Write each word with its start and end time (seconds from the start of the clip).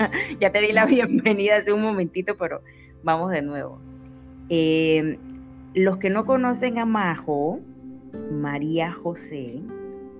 ya 0.40 0.50
te 0.50 0.60
di 0.60 0.72
la 0.72 0.86
bienvenida 0.86 1.56
hace 1.56 1.72
un 1.72 1.82
momentito, 1.82 2.36
pero 2.36 2.62
vamos 3.02 3.30
de 3.30 3.42
nuevo. 3.42 3.78
Eh, 4.48 5.18
los 5.74 5.98
que 5.98 6.10
no 6.10 6.24
conocen 6.24 6.78
a 6.78 6.86
Majo, 6.86 7.60
María 8.32 8.92
José, 8.92 9.60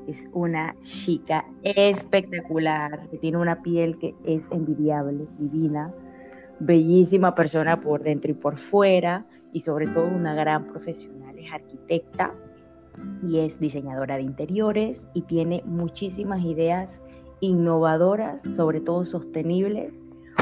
es 0.07 0.29
una 0.33 0.75
chica 0.81 1.45
espectacular, 1.63 3.09
que 3.11 3.19
tiene 3.19 3.39
una 3.39 3.63
piel 3.63 3.99
que 3.99 4.15
es 4.25 4.45
envidiable, 4.51 5.27
divina, 5.39 5.93
bellísima 6.59 7.35
persona 7.35 7.81
por 7.81 8.03
dentro 8.03 8.31
y 8.31 8.35
por 8.35 8.59
fuera, 8.59 9.25
y 9.53 9.61
sobre 9.61 9.87
todo 9.87 10.07
una 10.07 10.35
gran 10.35 10.67
profesional. 10.67 11.39
Es 11.39 11.53
arquitecta 11.53 12.35
y 13.27 13.39
es 13.39 13.59
diseñadora 13.59 14.17
de 14.17 14.23
interiores 14.23 15.09
y 15.15 15.23
tiene 15.23 15.63
muchísimas 15.65 16.45
ideas 16.45 17.01
innovadoras, 17.41 18.43
sobre 18.43 18.81
todo 18.81 19.05
sostenibles, 19.05 19.93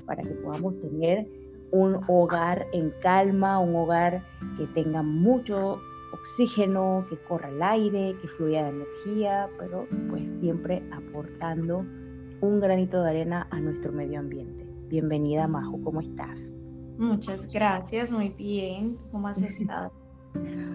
para 0.06 0.22
que 0.22 0.30
podamos 0.30 0.78
tener 0.80 1.26
un 1.70 2.00
hogar 2.08 2.66
en 2.72 2.92
calma, 3.02 3.58
un 3.58 3.76
hogar 3.76 4.24
que 4.56 4.66
tenga 4.68 5.02
mucho 5.02 5.80
oxígeno, 6.12 7.06
que 7.08 7.16
corra 7.28 7.48
el 7.50 7.62
aire, 7.62 8.16
que 8.20 8.28
fluya 8.28 8.62
la 8.62 8.68
energía, 8.70 9.48
pero 9.58 9.86
pues 10.08 10.28
siempre 10.38 10.82
aportando 10.92 11.84
un 12.40 12.60
granito 12.60 13.02
de 13.02 13.10
arena 13.10 13.46
a 13.50 13.60
nuestro 13.60 13.92
medio 13.92 14.20
ambiente. 14.20 14.66
Bienvenida 14.88 15.46
Majo, 15.46 15.78
¿cómo 15.82 16.00
estás? 16.00 16.40
Muchas 16.96 17.48
gracias, 17.52 18.10
muy 18.10 18.30
bien. 18.30 18.96
¿Cómo 19.12 19.28
has 19.28 19.42
estado? 19.42 19.92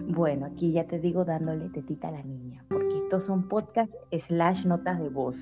Bueno, 0.08 0.46
aquí 0.46 0.72
ya 0.72 0.86
te 0.86 0.98
digo 0.98 1.24
dándole 1.24 1.68
tetita 1.70 2.08
a 2.08 2.12
la 2.12 2.22
niña, 2.22 2.64
porque 2.68 2.98
estos 2.98 3.24
son 3.24 3.48
podcasts 3.48 3.96
slash 4.26 4.64
notas 4.64 5.00
de 5.00 5.08
voz. 5.08 5.36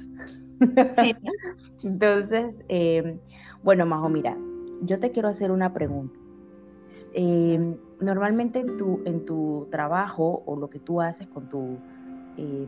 Entonces, 1.83 2.55
eh, 2.69 3.19
bueno, 3.63 3.87
Majo, 3.87 4.09
mira, 4.09 4.37
yo 4.83 4.99
te 4.99 5.11
quiero 5.11 5.29
hacer 5.29 5.51
una 5.51 5.73
pregunta. 5.73 6.19
Eh, 7.15 7.77
normalmente 8.01 8.61
en 8.61 8.77
tu, 8.77 9.01
en 9.05 9.25
tu 9.25 9.69
trabajo 9.71 10.43
o 10.47 10.57
lo 10.57 10.71
que 10.71 10.79
tú 10.79 11.01
haces 11.01 11.27
con 11.29 11.49
tu, 11.49 11.77
eh, 12.37 12.67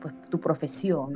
pues, 0.00 0.14
tu 0.30 0.38
profesión, 0.38 1.12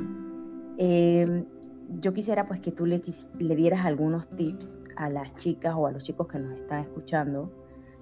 yo 1.99 2.13
quisiera 2.13 2.47
pues 2.47 2.59
que 2.61 2.71
tú 2.71 2.85
le, 2.85 3.03
le 3.37 3.55
dieras 3.55 3.85
algunos 3.85 4.27
tips 4.29 4.75
a 4.95 5.09
las 5.09 5.35
chicas 5.35 5.75
o 5.77 5.85
a 5.85 5.91
los 5.91 6.03
chicos 6.03 6.27
que 6.27 6.39
nos 6.39 6.57
están 6.59 6.79
escuchando 6.79 7.51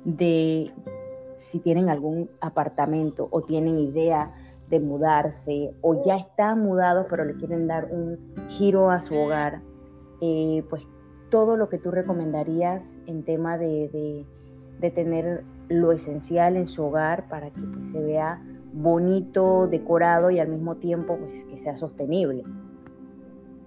de 0.06 0.72
si 1.38 1.60
tienen 1.60 1.90
algún 1.90 2.30
apartamento 2.42 3.28
o 3.32 3.42
tienen 3.42 3.80
idea 3.80 4.32
de 4.70 4.80
mudarse 4.80 5.74
o 5.82 6.04
ya 6.06 6.18
están 6.18 6.64
mudados 6.64 7.08
pero 7.10 7.26
le 7.26 7.36
quieren 7.36 7.68
dar 7.68 7.86
un 7.92 8.18
giro 8.50 8.92
a 8.92 9.02
su 9.02 9.16
hogar, 9.16 9.62
pues 10.70 10.84
todo 11.30 11.58
lo 11.58 11.70
que 11.70 11.78
tú 11.78 11.92
recomendarías 11.92 12.82
en 13.06 13.24
tema 13.24 13.58
de, 13.58 14.26
tener 14.94 15.44
lo 15.70 15.92
esencial 15.92 16.56
en 16.56 16.68
su 16.68 16.84
hogar 16.84 17.28
para 17.30 17.52
que 17.52 17.62
pues, 17.62 17.92
se 17.92 18.00
vea 18.00 18.42
bonito, 18.74 19.68
decorado 19.68 20.32
y 20.32 20.40
al 20.40 20.48
mismo 20.48 20.76
tiempo 20.76 21.18
pues, 21.18 21.44
que 21.46 21.58
sea 21.58 21.78
sostenible. 21.78 22.44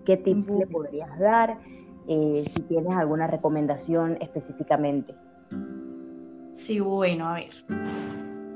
¿Qué 0.05 0.17
tips 0.17 0.51
le 0.51 0.67
podrías 0.67 1.17
dar? 1.19 1.59
Eh, 2.09 2.43
si 2.47 2.63
tienes 2.63 2.93
alguna 2.97 3.29
recomendación 3.29 4.19
específicamente. 4.21 5.15
Sí, 6.53 6.81
bueno, 6.81 7.29
a 7.29 7.35
ver. 7.35 7.51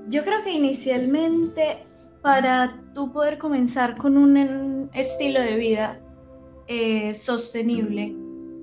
Yo 0.09 0.23
creo 0.23 0.43
que 0.43 0.53
inicialmente 0.53 1.79
para 2.27 2.83
tú 2.93 3.13
poder 3.13 3.39
comenzar 3.39 3.97
con 3.97 4.17
un 4.17 4.91
estilo 4.95 5.41
de 5.41 5.55
vida 5.55 6.01
eh, 6.67 7.15
sostenible, 7.15 8.17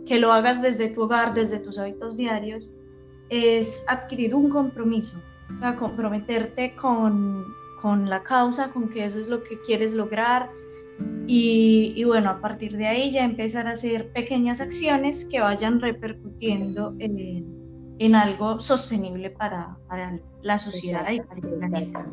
que 0.06 0.20
lo 0.20 0.34
hagas 0.34 0.62
desde 0.62 0.90
tu 0.90 1.04
hogar, 1.04 1.34
desde 1.34 1.60
tus 1.60 1.80
hábitos 1.80 2.18
diarios, 2.18 2.76
es 3.30 3.86
adquirir 3.88 4.36
un 4.36 4.50
compromiso, 4.50 5.18
o 5.56 5.60
sea, 5.62 5.78
comprometerte 5.78 6.76
con, 6.76 7.46
con 7.82 8.10
la 8.10 8.22
causa, 8.22 8.70
con 8.70 8.90
que 8.90 9.06
eso 9.06 9.18
es 9.18 9.30
lo 9.30 9.42
que 9.44 9.58
quieres 9.62 9.94
lograr. 9.94 10.52
Y, 11.26 11.94
y, 11.96 12.04
bueno, 12.04 12.32
a 12.32 12.42
partir 12.42 12.76
de 12.76 12.88
ahí 12.88 13.12
ya 13.12 13.24
empezar 13.24 13.68
a 13.68 13.72
hacer 13.72 14.12
pequeñas 14.12 14.60
acciones 14.60 15.24
que 15.32 15.40
vayan 15.40 15.80
repercutiendo 15.80 16.98
en, 17.00 18.14
algo 18.14 18.60
sostenible 18.60 19.30
para, 19.30 19.78
para 19.88 20.20
la 20.42 20.58
sociedad 20.58 21.10
y 21.10 21.22
para 21.22 21.40
el 21.40 21.48
planeta. 21.60 22.06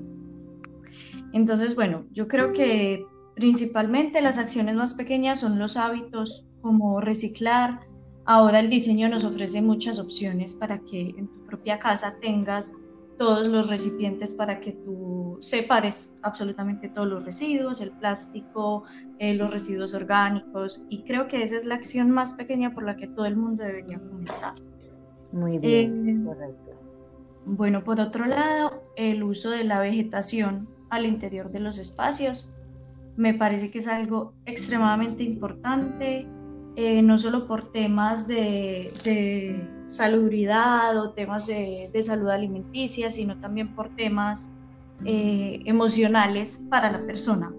Entonces, 1.32 1.74
bueno, 1.74 2.06
yo 2.12 2.28
creo 2.28 2.52
que 2.52 3.06
principalmente 3.34 4.20
las 4.20 4.38
acciones 4.38 4.74
más 4.74 4.94
pequeñas 4.94 5.40
son 5.40 5.58
los 5.58 5.76
hábitos 5.76 6.46
como 6.60 7.00
reciclar. 7.00 7.80
Ahora 8.24 8.60
el 8.60 8.68
diseño 8.68 9.08
nos 9.08 9.24
ofrece 9.24 9.62
muchas 9.62 9.98
opciones 9.98 10.54
para 10.54 10.80
que 10.80 11.14
en 11.16 11.28
tu 11.28 11.46
propia 11.46 11.78
casa 11.78 12.16
tengas 12.20 12.74
todos 13.20 13.48
los 13.48 13.68
recipientes 13.68 14.32
para 14.32 14.60
que 14.60 14.72
tú 14.72 15.36
separes 15.42 16.16
absolutamente 16.22 16.88
todos 16.88 17.06
los 17.06 17.26
residuos, 17.26 17.82
el 17.82 17.90
plástico, 17.92 18.84
eh, 19.18 19.34
los 19.34 19.50
residuos 19.50 19.92
orgánicos 19.92 20.86
y 20.88 21.02
creo 21.02 21.28
que 21.28 21.42
esa 21.42 21.58
es 21.58 21.66
la 21.66 21.74
acción 21.74 22.10
más 22.10 22.32
pequeña 22.32 22.72
por 22.72 22.82
la 22.82 22.96
que 22.96 23.08
todo 23.08 23.26
el 23.26 23.36
mundo 23.36 23.62
debería 23.62 23.98
comenzar. 23.98 24.54
Muy 25.32 25.58
bien, 25.58 26.08
eh, 26.08 26.24
correcto. 26.24 26.70
Bueno, 27.44 27.84
por 27.84 28.00
otro 28.00 28.24
lado, 28.24 28.82
el 28.96 29.22
uso 29.22 29.50
de 29.50 29.64
la 29.64 29.80
vegetación 29.80 30.68
al 30.90 31.06
interior 31.06 31.50
de 31.50 31.60
los 31.60 31.78
espacios. 31.78 32.52
Me 33.16 33.34
parece 33.34 33.70
que 33.70 33.78
es 33.78 33.88
algo 33.88 34.34
extremadamente 34.46 35.22
importante 35.22 36.26
eh, 36.76 37.02
no 37.02 37.18
solo 37.18 37.46
por 37.46 37.72
temas 37.72 38.28
de, 38.28 38.90
salubridad 39.86 40.96
o 40.98 41.10
temas 41.10 41.46
de, 41.46 41.90
salud 42.02 42.28
alimenticia, 42.28 43.10
sino 43.10 43.38
también 43.40 43.74
por 43.74 43.88
temas 43.96 44.58
eh, 45.04 45.60
emocionales 45.66 46.68
para 46.70 46.92
la 46.92 47.04
persona. 47.04 47.52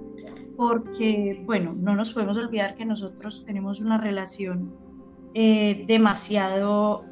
Porque, 0.56 1.44
bueno, 1.46 1.76
no 1.78 1.96
nos 1.96 2.14
podemos 2.14 2.38
olvidar 2.38 2.76
que 2.76 2.86
nosotros 2.86 3.44
tenemos 3.46 3.82
una 3.82 3.98
relación 3.98 4.74
eh, 5.34 5.84
demasiado 5.88 7.06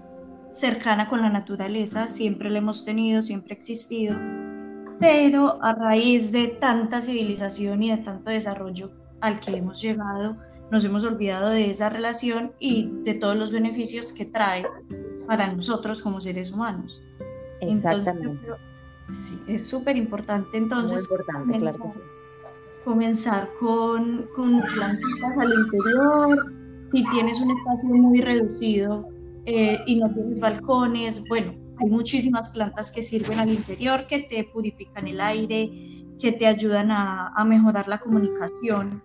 cercana 0.52 1.10
con 1.10 1.22
la 1.22 1.30
naturaleza, 1.30 2.08
siempre 2.08 2.50
la 2.50 2.60
hemos 2.60 2.86
tenido, 2.86 3.22
siempre 3.22 3.54
ha 3.54 3.58
existido, 3.58 4.16
pero 5.00 5.64
a 5.64 5.74
raíz 5.74 6.32
de 6.32 6.48
tanta 6.48 7.02
civilización 7.02 7.82
y 7.84 7.92
de 7.92 7.98
tanto 7.98 8.32
desarrollo 8.32 8.92
al 9.22 9.40
que 9.40 9.58
hemos 9.58 9.82
llegado, 9.82 10.38
nos 10.72 10.86
hemos 10.86 11.04
olvidado 11.04 11.50
de 11.50 11.72
esa 11.72 11.90
relación 11.90 12.54
y 12.60 12.90
de 13.04 13.16
todos 13.16 13.36
los 13.36 13.52
beneficios 13.52 14.14
que 14.14 14.26
trae 14.26 14.66
para 15.28 15.52
nosotros 15.54 16.02
como 16.02 16.22
seres 16.22 16.52
humanos. 16.52 17.02
Exactamente. 17.62 18.48
sí, 19.12 19.42
es 19.48 19.68
súper 19.68 19.98
importante 19.98 20.58
entonces 20.58 21.08
comenzar, 21.08 21.94
comenzar 22.86 23.50
con, 23.60 24.28
con 24.36 24.62
plantitas 24.62 25.38
al 25.40 25.52
interior, 25.54 26.54
si 26.80 27.04
tienes 27.12 27.40
un 27.42 27.52
espacio 27.58 27.90
muy 27.90 28.22
reducido 28.22 29.08
eh, 29.46 29.80
y 29.86 29.98
no 29.98 30.14
tienes 30.14 30.40
balcones, 30.40 31.24
bueno, 31.28 31.54
hay 31.80 31.90
muchísimas 31.90 32.50
plantas 32.50 32.92
que 32.92 33.02
sirven 33.02 33.40
al 33.40 33.50
interior, 33.50 34.06
que 34.08 34.20
te 34.20 34.44
purifican 34.44 35.08
el 35.08 35.22
aire, 35.22 35.72
que 36.20 36.32
te 36.32 36.46
ayudan 36.46 36.92
a, 36.92 37.30
a 37.30 37.46
mejorar 37.46 37.88
la 37.88 38.00
comunicación. 38.00 39.02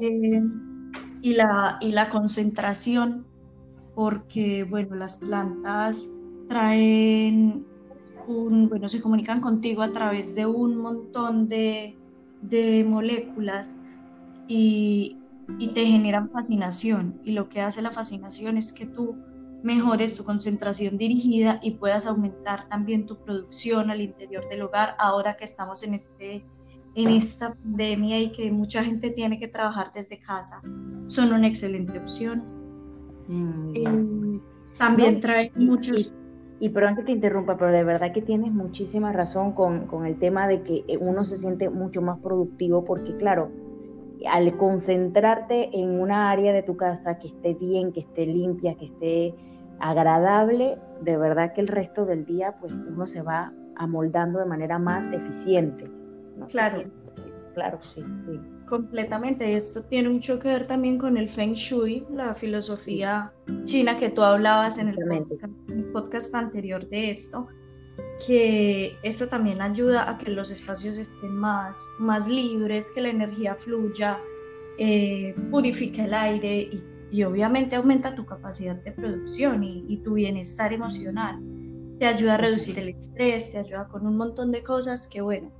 Eh, 0.00 0.42
y 1.22 1.34
la, 1.34 1.78
y 1.80 1.90
la 1.92 2.10
concentración, 2.10 3.24
porque 3.94 4.64
bueno, 4.64 4.94
las 4.94 5.16
plantas 5.16 6.10
traen 6.48 7.64
un, 8.28 8.68
bueno, 8.68 8.88
se 8.88 9.00
comunican 9.00 9.40
contigo 9.40 9.82
a 9.82 9.90
través 9.90 10.34
de 10.34 10.44
un 10.44 10.76
montón 10.76 11.48
de, 11.48 11.96
de 12.42 12.84
moléculas 12.84 13.82
y, 14.48 15.16
y 15.58 15.68
te 15.68 15.86
generan 15.86 16.28
fascinación. 16.30 17.18
Y 17.24 17.32
lo 17.32 17.48
que 17.48 17.62
hace 17.62 17.80
la 17.80 17.90
fascinación 17.90 18.58
es 18.58 18.72
que 18.72 18.84
tú 18.84 19.16
mejores 19.64 20.14
tu 20.16 20.24
concentración 20.24 20.98
dirigida 20.98 21.58
y 21.62 21.72
puedas 21.72 22.06
aumentar 22.06 22.68
también 22.68 23.06
tu 23.06 23.16
producción 23.16 23.90
al 23.90 24.02
interior 24.02 24.46
del 24.48 24.62
hogar 24.62 24.94
ahora 24.98 25.36
que 25.36 25.44
estamos 25.44 25.82
en 25.82 25.94
este 25.94 26.44
en 26.94 27.08
esta 27.08 27.54
pandemia 27.54 28.20
y 28.20 28.30
que 28.30 28.52
mucha 28.52 28.84
gente 28.84 29.10
tiene 29.10 29.40
que 29.40 29.48
trabajar 29.48 29.90
desde 29.92 30.18
casa, 30.20 30.62
son 31.06 31.32
una 31.32 31.48
excelente 31.48 31.98
opción. 31.98 32.44
Mm, 33.26 33.72
eh, 33.74 34.40
también 34.78 35.18
trae 35.18 35.50
muchos... 35.56 36.14
Y, 36.60 36.68
perdón 36.68 36.94
que 36.94 37.02
te 37.02 37.10
interrumpa, 37.10 37.56
pero 37.56 37.72
de 37.72 37.82
verdad 37.82 38.12
que 38.12 38.22
tienes 38.22 38.52
muchísima 38.52 39.12
razón 39.12 39.52
con, 39.52 39.88
con 39.88 40.06
el 40.06 40.16
tema 40.20 40.46
de 40.46 40.62
que 40.62 40.84
uno 41.00 41.24
se 41.24 41.38
siente 41.40 41.68
mucho 41.68 42.00
más 42.00 42.20
productivo 42.20 42.84
porque 42.84 43.16
claro, 43.16 43.50
al 44.30 44.56
concentrarte 44.56 45.76
en 45.76 46.00
una 46.00 46.30
área 46.30 46.52
de 46.52 46.62
tu 46.62 46.76
casa 46.76 47.18
que 47.18 47.26
esté 47.26 47.54
bien, 47.54 47.92
que 47.92 48.00
esté 48.00 48.24
limpia, 48.24 48.76
que 48.76 48.84
esté 48.86 49.34
agradable, 49.80 50.78
de 51.02 51.16
verdad 51.16 51.52
que 51.54 51.60
el 51.60 51.68
resto 51.68 52.04
del 52.04 52.24
día 52.24 52.54
pues 52.60 52.72
uno 52.72 53.06
se 53.06 53.22
va 53.22 53.52
amoldando 53.76 54.38
de 54.38 54.46
manera 54.46 54.78
más 54.78 55.12
eficiente. 55.12 55.84
Claro. 56.48 56.84
claro, 57.54 57.78
sí, 57.80 58.02
sí. 58.02 58.40
completamente. 58.66 59.54
Esto 59.56 59.82
tiene 59.82 60.08
mucho 60.08 60.38
que 60.38 60.48
ver 60.48 60.66
también 60.66 60.98
con 60.98 61.16
el 61.16 61.28
Feng 61.28 61.52
Shui, 61.52 62.04
la 62.10 62.34
filosofía 62.34 63.32
china 63.64 63.96
que 63.96 64.10
tú 64.10 64.22
hablabas 64.22 64.78
en 64.78 64.88
el 64.88 65.84
podcast, 65.92 66.34
anterior 66.34 66.88
de 66.88 67.10
esto, 67.10 67.46
que 68.26 68.96
esto 69.02 69.28
también 69.28 69.62
ayuda 69.62 70.10
a 70.10 70.18
que 70.18 70.30
los 70.30 70.50
espacios 70.50 70.98
estén 70.98 71.36
más, 71.36 71.88
más 71.98 72.28
libres, 72.28 72.90
que 72.92 73.00
la 73.00 73.10
energía 73.10 73.54
fluya, 73.54 74.18
eh, 74.78 75.34
purifica 75.50 76.04
el 76.04 76.14
aire 76.14 76.62
y, 76.62 76.93
obviamente 77.22 77.76
aumenta 77.76 78.14
tu 78.14 78.26
capacidad 78.26 78.82
de 78.82 78.90
producción 78.90 79.62
y, 79.62 79.84
y 79.88 79.98
tu 79.98 80.14
bienestar 80.14 80.72
emocional. 80.72 81.40
Te 82.00 82.06
ayuda 82.06 82.34
a 82.34 82.38
reducir 82.38 82.78
el 82.78 82.88
estrés, 82.88 83.52
te 83.52 83.58
ayuda 83.58 83.86
con 83.86 84.06
un 84.06 84.16
montón 84.16 84.50
de 84.50 84.64
cosas 84.64 85.06
que, 85.06 85.20
bueno, 85.20 85.52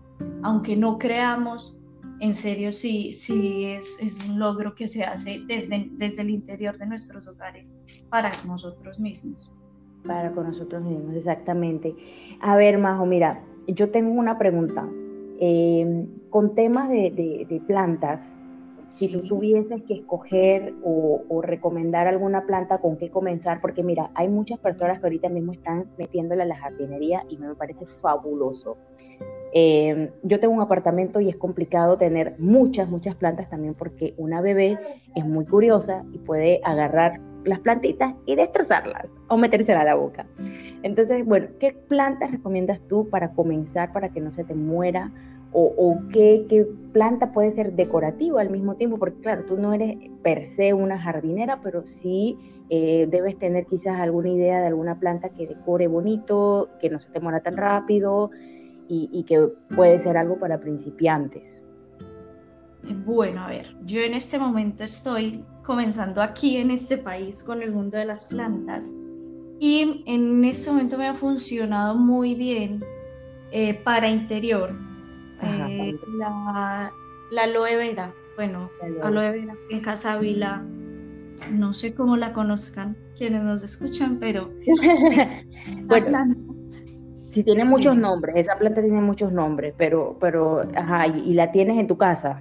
aunque 0.43 0.75
no 0.75 0.99
creamos, 0.99 1.81
en 2.21 2.35
serio 2.35 2.73
sí, 2.73 3.13
sí 3.13 3.67
es, 3.67 3.99
es 4.01 4.19
un 4.29 4.39
logro 4.39 4.75
que 4.75 4.89
se 4.89 5.05
hace 5.05 5.43
desde, 5.47 5.89
desde 5.93 6.23
el 6.23 6.31
interior 6.31 6.77
de 6.79 6.87
nuestros 6.87 7.27
hogares 7.27 7.75
para 8.09 8.31
nosotros 8.47 8.99
mismos. 8.99 9.53
Para 10.07 10.33
con 10.33 10.49
nosotros 10.49 10.83
mismos, 10.83 11.17
exactamente. 11.17 11.95
A 12.41 12.57
ver, 12.57 12.79
Majo, 12.79 13.07
mira, 13.07 13.43
yo 13.67 13.91
tengo 13.91 14.13
una 14.13 14.39
pregunta. 14.39 14.89
Em, 15.41 16.07
con 16.31 16.55
temas 16.55 16.89
de, 16.89 17.11
de, 17.49 17.61
plantas, 17.67 18.21
si 18.89 19.13
tú 19.13 19.27
tuvieses 19.27 19.83
que 19.83 19.95
escoger 19.95 20.75
o, 20.83 21.23
o, 21.29 21.43
recomendar 21.43 22.07
alguna 22.07 22.47
planta 22.47 22.79
con 22.79 22.97
qué 22.97 23.11
comenzar, 23.11 23.61
porque 23.61 23.83
mira, 23.83 24.11
hay 24.15 24.29
muchas 24.29 24.59
personas 24.59 25.01
que 25.01 25.07
ahorita 25.07 25.29
mismo 25.29 25.53
están 25.53 25.87
metiéndole 25.99 26.43
a 26.43 26.47
la 26.47 26.57
jardinería 26.57 27.25
y 27.29 27.37
me 27.39 27.55
parece 27.55 27.87
fabuloso. 27.87 28.77
Eh, 29.57 30.11
yo 30.25 30.41
tengo 30.41 30.53
un 30.53 30.61
apartamento 30.61 31.21
y 31.21 31.29
es 31.29 31.37
complicado 31.37 31.97
tener 31.97 32.35
muchas, 32.39 32.89
muchas 32.89 33.15
plantas 33.15 33.49
también 33.49 33.75
porque 33.75 34.13
una 34.17 34.41
bebé 34.41 34.77
es 35.15 35.25
muy 35.25 35.47
curiosa 35.47 36.05
y 36.13 36.19
puede 36.19 36.61
agarrar 36.65 37.21
las 37.45 37.61
plantitas 37.61 38.15
y 38.27 38.35
destrozarlas 38.35 39.13
o 39.29 39.37
metérselas 39.37 39.83
a 39.83 39.85
la 39.85 39.95
boca. 39.95 40.27
Entonces, 40.83 41.25
bueno, 41.25 41.47
¿qué 41.61 41.73
plantas 41.73 42.33
recomiendas 42.33 42.81
tú 42.89 43.09
para 43.09 43.31
comenzar 43.31 43.93
para 43.93 44.09
que 44.09 44.21
no 44.21 44.33
se 44.33 44.43
te 44.43 44.55
muera? 44.55 45.13
¿O, 45.57 46.01
qué, 46.13 46.67
planta 46.93 47.33
puede 47.33 47.53
ser 47.53 47.75
decorativa 47.75 48.41
al 48.41 48.51
mismo 48.51 48.75
tiempo? 48.75 48.99
Porque 48.99 49.21
claro, 49.21 49.45
tú 49.45 49.57
no 49.57 49.73
eres 49.73 49.97
per 50.23 50.45
se 50.47 50.75
una 50.75 50.99
jardinera, 51.01 51.61
pero 51.63 51.87
sí 51.87 52.37
eh, 52.71 53.07
debes 53.09 53.39
tener 53.39 53.67
quizás 53.67 54.01
alguna 54.01 54.31
idea 54.31 54.61
de 54.61 54.67
alguna 54.67 54.99
planta 54.99 55.29
que 55.29 55.47
decore 55.47 55.87
bonito, 55.87 56.71
que 56.81 56.91
no 56.91 57.01
se 57.01 57.11
te 57.11 57.21
muera 57.21 57.41
tan 57.41 57.57
rápido, 57.57 58.31
y, 58.89 59.25
que 59.25 59.49
puede 59.75 59.99
ser 59.99 60.17
algo 60.17 60.39
para 60.39 60.61
principiantes? 60.61 61.63
Bueno, 63.07 63.43
a 63.43 63.49
ver, 63.49 63.75
yo 63.85 64.03
en 64.03 64.15
este 64.15 64.39
momento 64.39 64.85
estoy 64.85 65.43
comenzando 65.63 66.21
aquí 66.21 66.59
en 66.59 66.71
este 66.71 66.99
país 66.99 67.43
con 67.43 67.63
el 67.63 67.73
mundo 67.73 67.97
de 67.97 68.05
las 68.05 68.27
plantas 68.27 68.93
y 69.59 70.03
en 70.07 70.45
este 70.45 70.71
momento 70.71 70.99
me 70.99 71.09
ha 71.09 71.15
funcionado 71.15 71.95
muy 71.95 72.35
bien 72.35 72.81
eh, 73.53 73.75
para 73.85 74.09
interior. 74.09 74.75
Eh, 75.43 75.99
la, 76.19 76.93
aloe 77.43 77.77
vera, 77.77 78.13
bueno, 78.37 78.71
aloe 79.03 79.31
vera. 79.31 79.55
en 79.71 79.81
Casa 79.81 80.19
Vila, 80.19 80.65
no 81.53 81.73
sé 81.73 81.95
cómo 81.95 82.17
la 82.17 82.33
conozcan 82.33 82.97
quienes 83.17 83.43
nos 83.43 83.63
escuchan, 83.63 84.19
pero 84.19 84.51
bueno, 85.87 86.35
Sí, 87.35 87.43
tiene 87.43 87.65
muchos 87.65 87.97
nombres, 87.97 88.37
esa 88.37 88.57
planta 88.57 88.81
tiene 88.81 89.01
muchos 89.01 89.33
nombres, 89.33 89.75
pero, 89.77 90.17
pero, 90.21 90.63
ajá, 90.77 91.09
y, 91.09 91.35
la 91.35 91.51
tienes 91.51 91.79
en 91.79 91.89
tu 91.89 91.99
casa. 91.99 92.41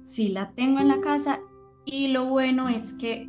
Sí, 0.00 0.30
la 0.30 0.50
tengo 0.52 0.80
en 0.80 0.88
la 0.88 0.98
casa 1.02 1.40
y 1.84 2.08
lo 2.08 2.24
bueno 2.24 2.70
es 2.70 2.94
que 2.94 3.28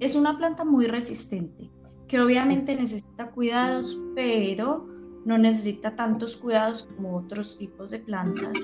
es 0.00 0.16
una 0.16 0.38
planta 0.38 0.64
muy 0.64 0.86
resistente, 0.86 1.70
que 2.06 2.18
obviamente 2.18 2.74
necesita 2.74 3.30
cuidados, 3.30 4.00
pero 4.14 4.86
no 5.28 5.36
necesita 5.36 5.94
tantos 5.94 6.38
cuidados 6.38 6.88
como 6.96 7.18
otros 7.18 7.58
tipos 7.58 7.90
de 7.90 7.98
plantas. 7.98 8.54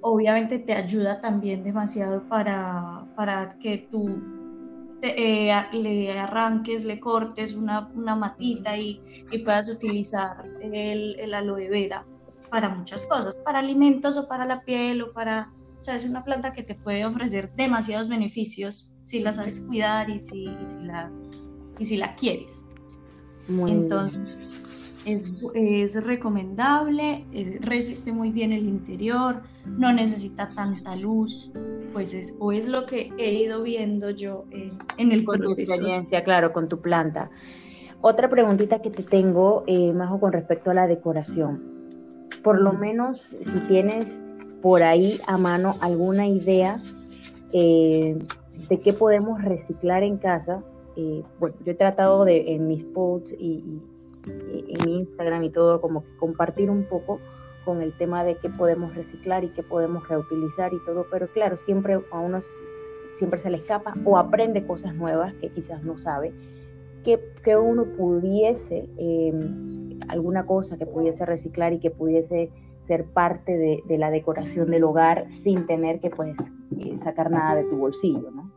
Obviamente 0.00 0.58
te 0.58 0.72
ayuda 0.72 1.20
también 1.20 1.62
demasiado 1.62 2.24
para, 2.24 3.06
para 3.14 3.48
que 3.60 3.86
tu 3.88 4.20
eh, 5.02 5.54
le 5.72 6.18
arranques, 6.18 6.84
le 6.84 6.98
cortes 6.98 7.54
una, 7.54 7.92
una 7.94 8.16
matita 8.16 8.76
y, 8.76 9.00
y, 9.30 9.38
puedas 9.38 9.68
utilizar 9.68 10.44
el, 10.60 11.16
el, 11.20 11.32
aloe 11.32 11.68
vera 11.68 12.04
para 12.50 12.68
muchas 12.68 13.06
cosas, 13.06 13.38
para 13.44 13.60
alimentos 13.60 14.16
o 14.16 14.26
para 14.26 14.46
la 14.46 14.62
piel 14.62 15.00
o 15.02 15.12
para... 15.12 15.52
O 15.78 15.82
sea, 15.84 15.94
es 15.94 16.04
una 16.06 16.24
planta 16.24 16.52
que 16.52 16.64
te 16.64 16.74
puede 16.74 17.04
ofrecer 17.04 17.52
demasiados 17.54 18.08
beneficios 18.08 18.96
si 19.02 19.20
la 19.20 19.32
sabes 19.32 19.60
cuidar 19.60 20.10
y 20.10 20.18
si, 20.18 20.48
si 20.66 20.82
la, 20.82 21.08
y 21.78 21.86
si 21.86 21.98
la 21.98 22.16
quieres. 22.16 22.66
Entonces, 23.48 24.35
es, 25.06 25.24
es, 25.54 26.04
recomendable, 26.04 27.24
resiste 27.60 28.12
muy 28.12 28.30
bien 28.32 28.52
el 28.52 28.66
interior, 28.66 29.40
no 29.64 29.92
necesita 29.92 30.50
tanta 30.54 30.96
luz, 30.96 31.52
pues 31.92 32.12
es, 32.12 32.34
o 32.40 32.52
es 32.52 32.68
lo 32.68 32.84
que 32.86 33.10
he 33.16 33.32
ido 33.32 33.62
viendo 33.62 34.10
yo 34.10 34.44
en 34.50 35.12
el 35.12 35.24
con 35.24 35.38
proceso. 35.38 35.64
Tu 35.64 35.72
experiencia, 35.72 36.24
claro, 36.24 36.52
con 36.52 36.68
tu 36.68 36.80
planta. 36.80 37.30
Otra 38.00 38.28
preguntita 38.28 38.82
que 38.82 38.90
te 38.90 39.04
tengo, 39.04 39.64
eh, 39.66 39.92
Majo, 39.92 40.20
con 40.20 40.32
respecto 40.32 40.70
a 40.70 40.74
la 40.74 40.86
decoración. 40.86 41.62
Por 42.42 42.60
lo 42.60 42.72
menos, 42.72 43.34
si 43.42 43.58
tienes 43.68 44.22
por 44.60 44.82
ahí 44.82 45.20
a 45.26 45.38
mano 45.38 45.74
alguna 45.80 46.26
idea 46.26 46.82
eh, 47.52 48.18
de 48.68 48.80
qué 48.80 48.92
podemos 48.92 49.42
reciclar 49.42 50.02
en 50.02 50.18
casa. 50.18 50.62
Eh, 50.96 51.22
bueno, 51.38 51.54
yo 51.64 51.72
he 51.72 51.74
tratado 51.74 52.24
de 52.24 52.54
en 52.54 52.66
mis 52.66 52.82
posts 52.84 53.32
y, 53.38 53.62
y 53.64 53.82
en 54.26 54.88
Instagram 54.88 55.44
y 55.44 55.50
todo, 55.50 55.80
como 55.80 56.04
compartir 56.18 56.70
un 56.70 56.84
poco 56.84 57.20
con 57.64 57.82
el 57.82 57.92
tema 57.92 58.24
de 58.24 58.36
qué 58.36 58.48
podemos 58.48 58.94
reciclar 58.94 59.44
y 59.44 59.48
qué 59.48 59.62
podemos 59.62 60.08
reutilizar 60.08 60.72
y 60.72 60.78
todo, 60.84 61.06
pero 61.10 61.28
claro, 61.28 61.56
siempre 61.56 62.00
a 62.10 62.20
uno 62.20 62.38
siempre 63.18 63.40
se 63.40 63.50
le 63.50 63.58
escapa 63.58 63.94
o 64.04 64.18
aprende 64.18 64.64
cosas 64.66 64.94
nuevas 64.94 65.34
que 65.34 65.48
quizás 65.50 65.82
no 65.82 65.98
sabe, 65.98 66.32
que, 67.04 67.18
que 67.42 67.56
uno 67.56 67.84
pudiese, 67.96 68.88
em, 68.98 69.98
alguna 70.08 70.46
cosa 70.46 70.76
que 70.76 70.86
pudiese 70.86 71.24
reciclar 71.24 71.72
y 71.72 71.80
que 71.80 71.90
pudiese 71.90 72.50
ser 72.86 73.04
parte 73.04 73.56
de, 73.56 73.82
de, 73.88 73.98
la 73.98 74.10
decoración 74.10 74.70
del 74.70 74.84
hogar 74.84 75.26
sin 75.42 75.66
tener 75.66 75.98
que 75.98 76.10
pues 76.10 76.36
eh, 76.78 76.98
sacar 77.02 77.30
nada 77.30 77.56
de 77.56 77.64
tu 77.64 77.76
bolsillo, 77.76 78.30
¿no? 78.30 78.52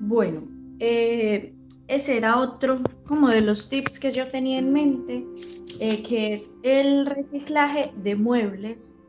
Bueno, 0.00 0.40
eh, 0.78 1.52
ese 1.90 2.16
era 2.16 2.38
otro 2.38 2.80
como 3.06 3.28
de 3.28 3.40
los 3.40 3.68
tips 3.68 3.98
que 3.98 4.12
yo 4.12 4.28
tenía 4.28 4.58
en 4.60 4.72
mente, 4.72 5.26
eh, 5.80 6.02
que 6.04 6.32
es 6.32 6.58
el 6.62 7.04
reciclaje 7.04 7.92
de 7.96 8.14
muebles, 8.14 9.02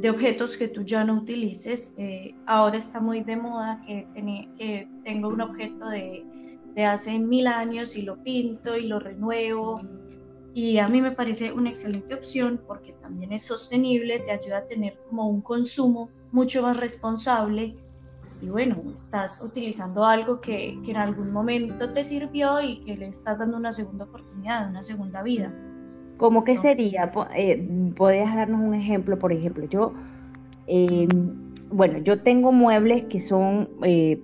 de 0.00 0.10
objetos 0.10 0.58
que 0.58 0.68
tú 0.68 0.82
ya 0.82 1.02
no 1.02 1.14
utilices. 1.14 1.94
Eh, 1.96 2.34
ahora 2.44 2.76
está 2.76 3.00
muy 3.00 3.22
de 3.22 3.36
moda 3.36 3.82
que, 3.86 4.06
que 4.58 4.86
tengo 5.02 5.28
un 5.28 5.40
objeto 5.40 5.88
de, 5.88 6.26
de 6.74 6.84
hace 6.84 7.18
mil 7.18 7.46
años 7.46 7.96
y 7.96 8.02
lo 8.02 8.22
pinto 8.22 8.76
y 8.76 8.86
lo 8.86 9.00
renuevo. 9.00 9.80
Y 10.52 10.78
a 10.78 10.88
mí 10.88 11.00
me 11.00 11.12
parece 11.12 11.52
una 11.52 11.70
excelente 11.70 12.14
opción 12.14 12.60
porque 12.66 12.92
también 13.00 13.32
es 13.32 13.44
sostenible, 13.44 14.20
te 14.20 14.32
ayuda 14.32 14.58
a 14.58 14.66
tener 14.66 14.98
como 15.08 15.26
un 15.26 15.40
consumo 15.40 16.10
mucho 16.32 16.62
más 16.62 16.76
responsable 16.78 17.74
y 18.40 18.48
bueno, 18.48 18.76
estás 18.92 19.42
utilizando 19.42 20.04
algo 20.04 20.40
que, 20.40 20.78
que, 20.84 20.90
en 20.90 20.96
algún 20.98 21.32
momento 21.32 21.90
te 21.92 22.04
sirvió 22.04 22.60
y 22.60 22.80
que 22.80 22.96
le 22.96 23.08
estás 23.08 23.38
dando 23.38 23.56
una 23.56 23.72
segunda 23.72 24.04
oportunidad, 24.04 24.68
una 24.68 24.82
segunda 24.82 25.22
vida. 25.22 25.52
¿Cómo 26.18 26.44
que 26.44 26.56
sería? 26.56 27.12
Eh, 27.36 27.92
¿Podrías 27.96 28.34
darnos 28.34 28.60
un 28.60 28.74
ejemplo? 28.74 29.18
Por 29.18 29.32
ejemplo, 29.32 29.66
yo, 29.66 29.92
em, 30.66 31.52
bueno, 31.70 31.98
yo 31.98 32.20
tengo 32.22 32.52
muebles 32.52 33.04
que 33.04 33.20
son 33.20 33.68
eh, 33.82 34.20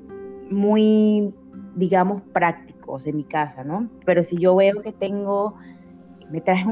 muy, 0.51 1.35
digamos, 1.77 2.23
prácticos 2.33 3.07
en 3.07 3.17
mi 3.17 3.25
casa, 3.25 3.65
¿no? 3.65 3.89
Pero 4.07 4.25
si 4.25 4.37
yo 4.37 4.57
veo 4.57 4.81
que 4.83 4.93
tengo, 4.93 5.55
me 6.31 6.41
traes 6.41 6.67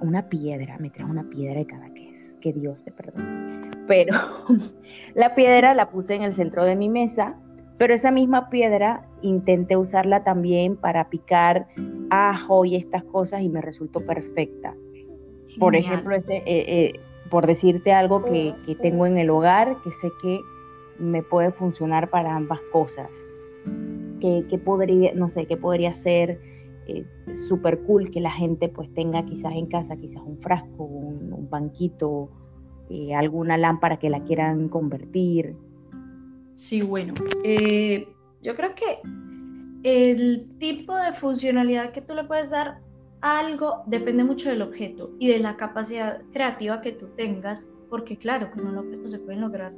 una 0.00 0.28
piedra, 0.28 0.78
me 0.78 0.90
traes 0.90 1.10
una 1.10 1.24
piedra 1.24 1.58
de 1.58 1.66
cada 1.66 1.92
que 1.92 2.10
es, 2.10 2.32
que 2.40 2.52
Dios 2.52 2.82
te 2.84 2.90
perdone 2.90 3.53
pero 3.86 4.14
la 5.14 5.34
piedra 5.34 5.74
la 5.74 5.90
puse 5.90 6.14
en 6.14 6.22
el 6.22 6.34
centro 6.34 6.64
de 6.64 6.76
mi 6.76 6.88
mesa, 6.88 7.36
pero 7.78 7.94
esa 7.94 8.10
misma 8.10 8.50
piedra 8.50 9.06
intenté 9.22 9.76
usarla 9.76 10.22
también 10.22 10.76
para 10.76 11.08
picar 11.08 11.66
ajo 12.10 12.64
y 12.64 12.76
estas 12.76 13.04
cosas 13.04 13.42
y 13.42 13.48
me 13.48 13.60
resultó 13.60 14.00
perfecta. 14.00 14.74
Por 15.58 15.76
ejemplo, 15.76 16.14
este, 16.14 16.38
eh, 16.38 16.42
eh, 16.46 17.00
por 17.30 17.46
decirte 17.46 17.92
algo 17.92 18.24
que, 18.24 18.54
tengo 18.82 19.06
en 19.06 19.18
el 19.18 19.30
hogar, 19.30 19.76
que 19.82 19.90
sé 19.92 20.10
que 20.22 20.40
me 20.98 21.22
puede 21.22 21.52
funcionar 21.52 22.10
para 22.10 22.34
ambas 22.34 22.60
cosas. 22.72 23.10
Que, 24.20 24.58
podría, 24.64 25.12
no 25.14 25.28
sé, 25.28 25.44
que 25.44 25.56
podría 25.56 25.94
ser 25.94 26.40
eh, 26.86 27.04
súper 27.46 27.80
cool 27.80 28.10
que 28.10 28.20
la 28.20 28.30
gente 28.30 28.70
pues 28.70 28.92
tenga 28.94 29.22
quizás 29.26 29.52
en 29.52 29.66
casa, 29.66 29.96
quizás 29.96 30.22
un 30.24 30.38
frasco, 30.38 30.84
un 30.84 31.46
banquito, 31.50 32.30
eh, 32.90 33.14
alguna 33.14 33.56
lámpara 33.56 33.98
que 33.98 34.10
la 34.10 34.22
quieran 34.24 34.68
convertir. 34.68 35.56
Sí, 36.54 36.82
bueno, 36.82 37.14
eh, 37.44 38.08
yo 38.42 38.54
creo 38.54 38.74
que 38.74 39.00
el 39.82 40.46
tipo 40.58 40.96
de 40.96 41.12
funcionalidad 41.12 41.90
que 41.90 42.00
tú 42.00 42.14
le 42.14 42.24
puedes 42.24 42.50
dar 42.50 42.80
a 43.20 43.38
algo 43.40 43.82
depende 43.86 44.24
mucho 44.24 44.50
del 44.50 44.62
objeto 44.62 45.10
y 45.18 45.28
de 45.28 45.38
la 45.38 45.56
capacidad 45.56 46.22
creativa 46.32 46.80
que 46.80 46.92
tú 46.92 47.08
tengas, 47.16 47.72
porque 47.90 48.16
claro, 48.16 48.50
con 48.50 48.66
un 48.66 48.78
objeto 48.78 49.08
se 49.08 49.18
pueden 49.18 49.40
lograr 49.40 49.72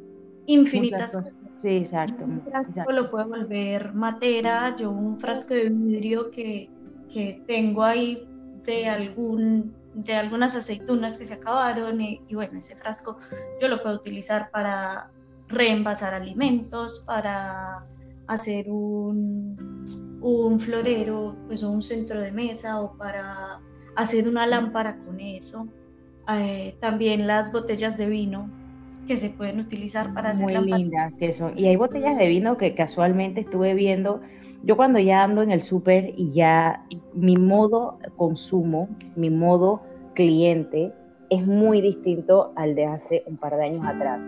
infinitas 0.46 1.12
cosas. 1.16 1.32
Sí, 1.62 1.68
exacto. 1.68 2.24
Un 2.24 2.40
frasco 2.40 2.92
lo 2.92 3.10
puede 3.10 3.26
volver 3.26 3.94
matera, 3.94 4.76
yo 4.76 4.90
un 4.90 5.18
frasco 5.18 5.54
de 5.54 5.70
vidrio 5.70 6.30
que, 6.30 6.68
que 7.12 7.42
tengo 7.46 7.82
ahí 7.82 8.28
de 8.64 8.86
algún 8.88 9.72
de 9.96 10.14
algunas 10.14 10.54
aceitunas 10.54 11.16
que 11.16 11.24
se 11.24 11.34
acabaron 11.34 12.00
y, 12.02 12.20
bueno, 12.34 12.58
ese 12.58 12.76
frasco 12.76 13.16
yo 13.60 13.68
lo 13.68 13.82
puedo 13.82 13.96
utilizar 13.96 14.50
para 14.50 15.10
reenvasar 15.48 16.12
alimentos, 16.12 17.02
para 17.06 17.86
hacer 18.26 18.70
un, 18.70 19.56
un 20.20 20.60
florero, 20.60 21.34
pues 21.46 21.62
un 21.62 21.80
centro 21.82 22.20
de 22.20 22.30
mesa 22.30 22.80
o 22.80 22.96
para 22.98 23.60
hacer 23.96 24.28
una 24.28 24.46
lámpara 24.46 24.98
con 24.98 25.18
eso. 25.18 25.66
Eh, 26.28 26.76
también 26.80 27.26
las 27.26 27.52
botellas 27.52 27.96
de 27.96 28.06
vino 28.06 28.50
que 29.06 29.16
se 29.16 29.30
pueden 29.30 29.60
utilizar 29.60 30.12
para 30.12 30.30
hacer 30.30 30.60
Muy 30.60 30.72
lindas 30.72 31.16
que 31.16 31.32
son. 31.32 31.54
Y 31.56 31.66
hay 31.68 31.76
botellas 31.76 32.18
de 32.18 32.28
vino 32.28 32.58
que 32.58 32.74
casualmente 32.74 33.40
estuve 33.40 33.72
viendo. 33.72 34.20
Yo 34.62 34.76
cuando 34.76 34.98
ya 34.98 35.22
ando 35.22 35.42
en 35.42 35.50
el 35.50 35.62
súper 35.62 36.12
y 36.16 36.32
ya 36.32 36.84
mi 37.14 37.36
modo 37.36 37.98
consumo, 38.16 38.88
mi 39.14 39.30
modo 39.30 39.82
cliente 40.14 40.92
es 41.30 41.46
muy 41.46 41.80
distinto 41.80 42.52
al 42.56 42.74
de 42.74 42.86
hace 42.86 43.22
un 43.26 43.36
par 43.36 43.56
de 43.56 43.64
años 43.64 43.86
atrás. 43.86 44.20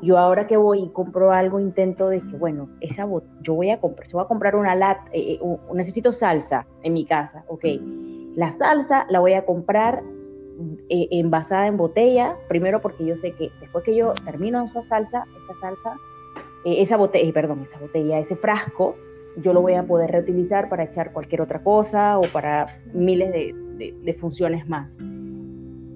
Yo 0.00 0.16
ahora 0.16 0.46
que 0.46 0.56
voy 0.56 0.82
y 0.82 0.88
compro 0.90 1.32
algo 1.32 1.58
intento 1.58 2.08
de 2.08 2.20
que, 2.20 2.36
bueno, 2.36 2.68
esa 2.80 3.06
yo 3.42 3.54
voy 3.54 3.70
a 3.70 3.80
comprar, 3.80 4.06
yo 4.06 4.18
voy 4.18 4.24
a 4.24 4.28
comprar 4.28 4.54
una 4.54 4.74
lata, 4.76 5.04
eh, 5.12 5.38
eh, 5.42 5.56
necesito 5.74 6.12
salsa 6.12 6.66
en 6.82 6.92
mi 6.92 7.04
casa, 7.04 7.44
ok. 7.48 7.64
La 8.36 8.52
salsa 8.52 9.06
la 9.10 9.18
voy 9.18 9.32
a 9.32 9.44
comprar 9.44 10.04
eh, 10.88 11.08
envasada 11.10 11.66
en 11.66 11.76
botella, 11.76 12.36
primero 12.48 12.80
porque 12.80 13.04
yo 13.04 13.16
sé 13.16 13.32
que 13.32 13.50
después 13.60 13.82
que 13.84 13.96
yo 13.96 14.12
termino 14.24 14.62
esa 14.62 14.82
salsa, 14.82 15.24
esa 15.44 15.60
salsa, 15.60 15.96
esa 16.64 16.96
botella, 16.96 17.32
perdón, 17.32 17.62
esa 17.62 17.78
botella, 17.80 18.20
ese 18.20 18.36
frasco, 18.36 18.94
yo 19.36 19.52
lo 19.52 19.60
voy 19.62 19.74
a 19.74 19.84
poder 19.84 20.10
reutilizar 20.10 20.68
para 20.68 20.84
echar 20.84 21.12
cualquier 21.12 21.42
otra 21.42 21.62
cosa 21.62 22.18
o 22.18 22.22
para 22.32 22.66
miles 22.92 23.32
de 23.32 24.14
funciones 24.14 24.68
más 24.68 24.96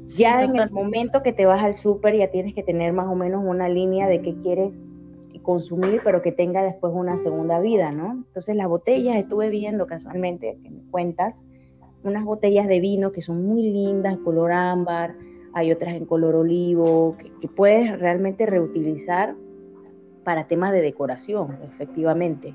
ya 0.07 0.43
en 0.43 0.57
el 0.57 0.71
momento 0.71 1.23
que 1.23 1.33
te 1.33 1.47
vas 1.47 1.63
al 1.63 1.75
súper 1.75 2.17
ya 2.17 2.31
tienes 2.31 2.55
que 2.55 2.63
tener 2.63 2.93
más 2.93 3.09
o 3.09 3.15
menos 3.15 3.43
una 3.45 3.69
línea 3.69 4.09
de 4.09 4.21
qué 4.21 4.35
quieres 4.43 4.73
consumir, 5.43 6.01
pero 6.05 6.23
que 6.23 6.31
tenga 6.31 6.63
después 6.63 6.93
una 6.95 7.19
segunda 7.19 7.59
vida, 7.59 7.91
¿no? 7.91 8.13
Entonces 8.13 8.55
las 8.55 8.69
botellas, 8.69 9.17
estuve 9.17 9.49
viendo 9.49 9.87
casualmente, 9.89 10.57
que 10.63 10.71
me 10.71 10.83
cuentas, 10.91 11.43
unas 12.05 12.25
botellas 12.25 12.69
de 12.69 12.79
vino 12.79 13.11
que 13.11 13.23
son 13.23 13.45
muy 13.45 13.63
lindas, 13.63 14.19
color 14.19 14.53
ámbar, 14.53 15.17
hay 15.53 15.73
otras 15.73 15.95
en 15.95 16.07
color 16.07 16.37
olivo, 16.37 17.17
que, 17.41 17.49
puedes 17.49 17.99
realmente 17.99 18.47
reutilizar 18.47 19.35
para 20.23 20.47
temas 20.47 20.73
de 20.73 20.81
decoración, 20.81 21.59
efectivamente. 21.65 22.55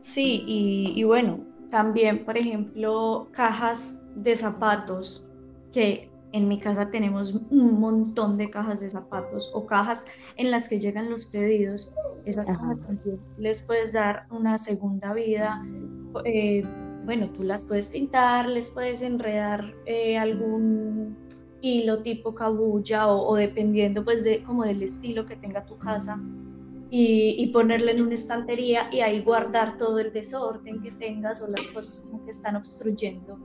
Sí, 0.00 0.44
y, 0.46 0.92
y 0.96 1.04
bueno, 1.04 1.40
también, 1.70 2.24
por 2.24 2.36
ejemplo, 2.36 3.28
cajas 3.32 4.06
de 4.14 4.36
zapatos 4.36 5.24
que 5.72 6.10
en 6.34 6.48
mi 6.48 6.58
casa 6.58 6.90
tenemos 6.90 7.32
un 7.50 7.78
montón 7.78 8.36
de 8.36 8.50
cajas 8.50 8.80
de 8.80 8.90
zapatos 8.90 9.52
o 9.54 9.66
cajas 9.66 10.06
en 10.36 10.50
las 10.50 10.68
que 10.68 10.80
llegan 10.80 11.08
los 11.08 11.26
pedidos. 11.26 11.92
Esas 12.24 12.48
cajas 12.48 12.82
también 12.82 13.20
les 13.38 13.62
puedes 13.62 13.92
dar 13.92 14.26
una 14.30 14.58
segunda 14.58 15.14
vida. 15.14 15.64
Eh, 16.24 16.64
bueno, 17.04 17.30
tú 17.30 17.44
las 17.44 17.64
puedes 17.64 17.88
pintar, 17.88 18.48
les 18.48 18.70
puedes 18.70 19.02
enredar 19.02 19.74
eh, 19.86 20.18
algún 20.18 21.16
hilo 21.60 22.02
tipo 22.02 22.34
cabulla 22.34 23.08
o, 23.08 23.36
dependiendo 23.36 24.04
pues 24.04 24.24
de 24.24 24.42
como 24.42 24.64
del 24.64 24.82
estilo 24.82 25.26
que 25.26 25.36
tenga 25.36 25.64
tu 25.64 25.78
casa 25.78 26.20
y, 26.96 27.34
y, 27.38 27.52
en 27.52 28.02
una 28.02 28.14
estantería 28.14 28.88
y 28.92 29.00
ahí 29.00 29.20
guardar 29.20 29.76
todo 29.78 29.98
el 29.98 30.12
desorden 30.12 30.80
que 30.80 30.92
tengas 30.92 31.42
o 31.42 31.50
las 31.50 31.66
cosas 31.72 32.08
que 32.24 32.30
están 32.30 32.54
obstruyendo 32.54 33.36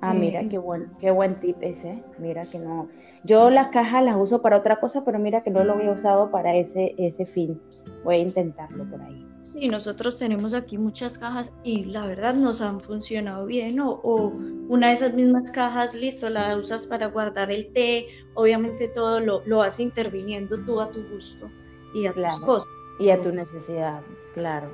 Ah, 0.00 0.14
mira, 0.14 0.48
qué 0.48 0.58
buen, 0.58 0.92
qué 1.00 1.10
buen 1.10 1.40
tip 1.40 1.56
ese. 1.60 2.02
Mira 2.18 2.48
que 2.48 2.58
no. 2.58 2.88
Yo 3.24 3.50
las 3.50 3.72
cajas 3.72 4.04
las 4.04 4.16
uso 4.16 4.40
para 4.40 4.56
otra 4.56 4.78
cosa, 4.78 5.04
pero 5.04 5.18
mira 5.18 5.42
que 5.42 5.50
no 5.50 5.64
lo 5.64 5.72
había 5.74 5.90
usado 5.90 6.30
para 6.30 6.56
ese, 6.56 6.94
ese 6.98 7.26
fin. 7.26 7.60
Voy 8.04 8.14
a 8.14 8.18
intentarlo 8.18 8.88
por 8.88 9.02
ahí. 9.02 9.26
Sí, 9.40 9.68
nosotros 9.68 10.18
tenemos 10.18 10.54
aquí 10.54 10.78
muchas 10.78 11.18
cajas 11.18 11.52
y 11.64 11.84
la 11.86 12.06
verdad 12.06 12.34
nos 12.34 12.60
han 12.60 12.80
funcionado 12.80 13.46
bien. 13.46 13.80
O, 13.80 14.00
o 14.04 14.32
una 14.68 14.88
de 14.88 14.92
esas 14.92 15.14
mismas 15.14 15.50
cajas, 15.50 15.94
listo, 15.94 16.30
la 16.30 16.56
usas 16.56 16.86
para 16.86 17.06
guardar 17.06 17.50
el 17.50 17.72
té. 17.72 18.06
Obviamente 18.34 18.88
todo 18.88 19.18
lo, 19.18 19.44
lo 19.46 19.58
vas 19.58 19.80
interviniendo 19.80 20.64
tú 20.64 20.80
a 20.80 20.92
tu 20.92 21.02
gusto 21.08 21.50
y 21.92 22.06
a 22.06 22.12
tus 22.12 22.40
cosas. 22.40 22.77
Y 22.98 23.10
a 23.10 23.22
tu 23.22 23.32
necesidad, 23.32 24.02
claro. 24.34 24.68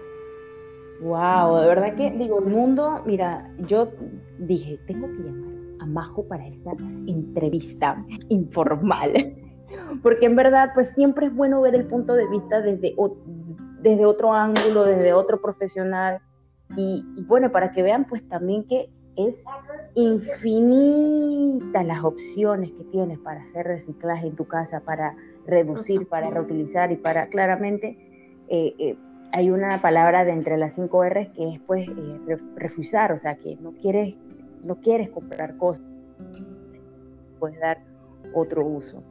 Wow, 1.01 1.61
de 1.61 1.67
verdad 1.67 1.95
que 1.97 2.11
digo, 2.13 2.39
el 2.39 2.47
mundo, 2.47 3.03
mira, 3.05 3.51
yo 3.67 3.89
dije, 4.39 4.79
tengo 4.87 5.09
que 5.09 5.23
llamar 5.23 5.55
a 5.81 5.87
Majo 5.87 6.27
para 6.27 6.47
esta 6.47 6.71
entrevista 7.07 8.03
informal, 8.29 9.13
porque 10.03 10.27
en 10.27 10.37
verdad, 10.37 10.71
pues 10.73 10.91
siempre 10.91 11.27
es 11.27 11.35
bueno 11.35 11.61
ver 11.61 11.75
el 11.75 11.87
punto 11.87 12.15
de 12.15 12.27
vista 12.29 12.63
desde, 12.63 12.95
desde 13.81 14.07
otro 14.07 14.33
ángulo, 14.33 14.85
desde 14.85 15.13
otro 15.13 15.41
profesional, 15.43 16.21
y, 16.77 17.05
bueno, 17.27 17.53
para 17.53 17.73
que 17.73 17.83
vean 17.83 18.07
pues 18.07 18.27
también 18.29 18.65
que 18.65 18.89
es 19.17 19.37
infinita 19.95 21.83
las 21.85 22.03
opciones 22.03 22.71
que 22.73 22.85
tienes 22.85 23.19
para 23.19 23.43
hacer 23.43 23.67
reciclaje 23.67 24.29
en 24.29 24.37
tu 24.37 24.47
casa, 24.47 24.81
para 24.81 25.15
reducir, 25.47 26.09
para 26.09 26.31
reutilizar 26.31 26.93
y 26.93 26.97
para 26.97 27.29
claramente... 27.29 28.14
Eh, 28.49 28.75
eh, 28.79 28.97
hay 29.33 29.51
una 29.51 29.83
palabra 29.83 30.25
de 30.25 30.33
entre 30.33 30.57
las 30.57 30.75
cinco 30.75 31.05
R's 31.05 31.29
que 31.31 31.55
es 31.55 31.61
pues 31.67 31.89
eh, 31.89 32.39
refusar, 32.55 33.11
o 33.13 33.19
sea, 33.19 33.35
que 33.35 33.57
no 33.57 33.73
quieres, 33.73 34.15
no 34.63 34.77
quieres 34.77 35.11
comprar 35.11 35.57
cosas, 35.57 35.85
puedes 37.41 37.59
dar 37.59 37.79
otro 38.33 38.65
uso. 38.65 39.03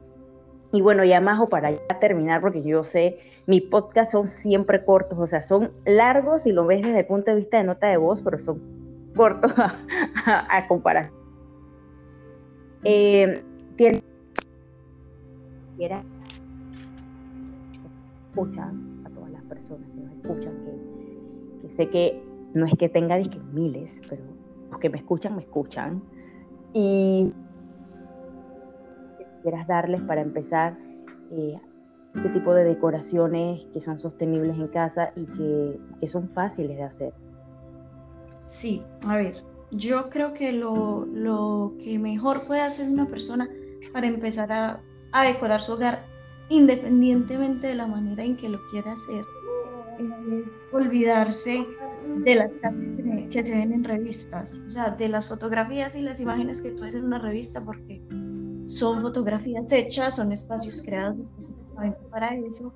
Y 0.71 0.81
bueno, 0.81 1.03
ya 1.03 1.19
más 1.19 1.39
o 1.39 1.45
para 1.45 1.71
ya 1.71 1.99
terminar, 1.99 2.41
porque 2.41 2.63
yo 2.63 2.83
sé, 2.83 3.19
mis 3.45 3.63
podcasts 3.63 4.13
son 4.13 4.27
siempre 4.27 4.85
cortos, 4.85 5.19
o 5.19 5.27
sea, 5.27 5.43
son 5.43 5.71
largos 5.85 6.45
y 6.47 6.51
lo 6.51 6.65
ves 6.65 6.83
desde 6.83 6.99
el 6.99 7.05
punto 7.05 7.31
de 7.31 7.37
vista 7.37 7.57
de 7.57 7.65
nota 7.65 7.87
de 7.87 7.97
voz, 7.97 8.21
pero 8.21 8.39
son 8.39 8.61
cortos 9.15 9.53
a, 10.25 10.67
comparar. 10.67 11.11
Eh, 12.85 13.43
tiene 13.75 14.01
escuchan 18.31 18.92
que 19.77 20.01
nos 20.01 20.11
escuchan, 20.13 20.53
que, 21.61 21.75
sé 21.75 21.89
que 21.89 22.23
no 22.53 22.65
es 22.65 22.73
que 22.77 22.89
tenga 22.89 23.17
miles, 23.51 23.89
pero 24.09 24.23
los 24.71 24.79
que 24.79 24.89
me 24.89 24.97
escuchan, 24.97 25.35
me 25.35 25.41
escuchan. 25.41 26.01
Y 26.73 27.31
quieras 29.43 29.67
darles 29.67 30.01
para 30.01 30.21
empezar 30.21 30.77
eh, 31.31 31.59
este 32.15 32.29
tipo 32.29 32.53
de 32.53 32.63
decoraciones 32.63 33.65
que 33.73 33.81
son 33.81 33.99
sostenibles 33.99 34.57
en 34.57 34.67
casa 34.67 35.11
y 35.15 35.25
que, 35.25 35.79
que 35.99 36.07
son 36.07 36.29
fáciles 36.29 36.77
de 36.77 36.83
hacer. 36.83 37.13
Sí, 38.45 38.83
a 39.07 39.17
ver, 39.17 39.43
yo 39.71 40.09
creo 40.09 40.33
que 40.33 40.51
lo, 40.51 41.05
lo, 41.05 41.73
que 41.83 41.97
mejor 41.97 42.41
puede 42.45 42.61
hacer 42.61 42.89
una 42.89 43.07
persona 43.07 43.49
para 43.91 44.07
empezar 44.07 44.51
a, 44.51 44.79
a, 45.11 45.23
decorar 45.23 45.61
su 45.61 45.73
hogar, 45.73 46.03
independientemente 46.49 47.67
de 47.67 47.75
la 47.75 47.87
manera 47.87 48.23
en 48.23 48.35
que 48.35 48.49
lo 48.49 48.59
quiera 48.69 48.91
hacer, 48.91 49.23
es 50.45 50.69
olvidarse 50.71 51.65
de 52.23 52.35
las 52.35 52.57
cartas 52.59 52.87
que, 53.31 53.43
se 53.43 53.57
ven 53.57 53.73
en 53.73 53.83
revistas, 53.83 54.63
o 54.67 54.69
sea, 54.69 54.91
de 54.91 55.07
las 55.07 55.27
fotografías 55.27 55.95
y 55.95 56.01
las 56.01 56.19
imágenes 56.19 56.61
que 56.61 56.71
tú 56.71 56.83
ves 56.83 56.95
en 56.95 57.05
una 57.05 57.19
revista, 57.19 57.63
porque 57.63 58.01
son 58.67 59.01
fotografías 59.01 59.71
hechas, 59.71 60.15
son 60.15 60.31
espacios 60.31 60.81
creados 60.81 61.17
específicamente 61.19 61.99
para 62.09 62.35
eso. 62.35 62.73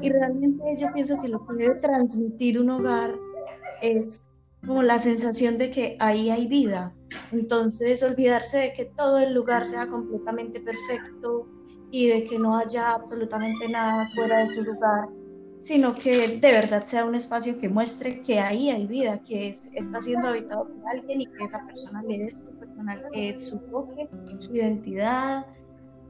Y 0.00 0.10
realmente 0.10 0.76
yo 0.76 0.92
pienso 0.92 1.20
que 1.20 1.28
lo 1.28 1.46
que 1.46 1.54
debe 1.54 1.74
transmitir 1.76 2.60
un 2.60 2.70
hogar 2.70 3.14
es 3.80 4.24
como 4.66 4.82
la 4.82 4.98
sensación 4.98 5.58
de 5.58 5.70
que 5.70 5.96
ahí 6.00 6.30
hay 6.30 6.46
vida. 6.46 6.92
Entonces, 7.32 8.02
olvidarse 8.02 8.58
de 8.58 8.72
que 8.72 8.86
todo 8.86 9.18
el 9.18 9.34
lugar 9.34 9.66
sea 9.66 9.86
completamente 9.86 10.60
perfecto 10.60 11.46
y 11.90 12.08
de 12.08 12.24
que 12.24 12.38
no 12.38 12.56
haya 12.56 12.92
absolutamente 12.92 13.68
nada 13.68 14.10
fuera 14.14 14.38
de 14.38 14.48
su 14.48 14.62
lugar 14.62 15.08
sino 15.64 15.94
que 15.94 16.28
de 16.28 16.52
verdad 16.52 16.84
sea 16.84 17.06
un 17.06 17.14
espacio 17.14 17.58
que 17.58 17.70
muestre 17.70 18.22
que 18.22 18.38
ahí 18.38 18.68
hay 18.68 18.86
vida, 18.86 19.20
que 19.20 19.48
está 19.48 19.98
siendo 19.98 20.28
habitado 20.28 20.68
por 20.68 20.86
alguien 20.86 21.22
y 21.22 21.26
que 21.26 21.42
esa 21.42 21.64
persona 21.64 22.02
le 22.02 22.18
dé 22.18 22.30
su 22.30 22.50
personal, 22.50 23.02
eh, 23.14 23.38
su 23.38 23.58
toque, 23.60 24.06
su 24.40 24.54
identidad 24.54 25.46